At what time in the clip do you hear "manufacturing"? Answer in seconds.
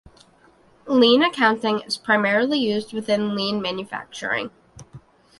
3.61-4.49